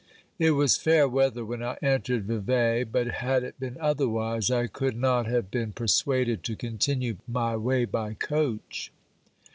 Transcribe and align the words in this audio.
It 0.39 0.55
was 0.57 0.77
fair 0.77 1.07
weather 1.07 1.45
when 1.45 1.61
I 1.61 1.77
entered 1.79 2.23
Vevey, 2.25 2.83
but 2.85 3.05
had 3.21 3.43
it 3.43 3.59
been 3.59 3.77
otherwise, 3.79 4.49
I 4.49 4.65
could 4.65 4.97
not 4.97 5.27
have 5.27 5.51
been 5.51 5.73
per 5.73 5.85
suaded 5.85 6.41
to 6.41 6.55
continue 6.55 7.17
my 7.27 7.55
way 7.55 7.85
by 7.85 8.15
coach. 8.15 8.91